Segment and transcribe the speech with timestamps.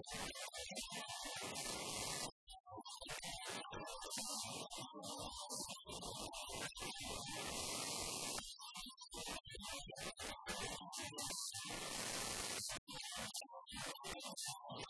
[0.00, 0.04] よ
[14.36, 14.89] し!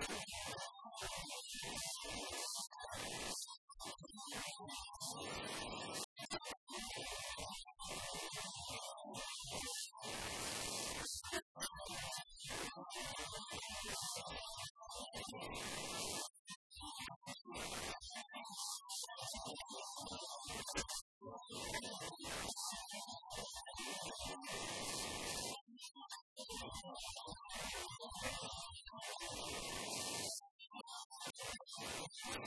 [0.00, 0.05] え?
[32.08, 32.46] Thank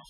[0.00, 0.06] よ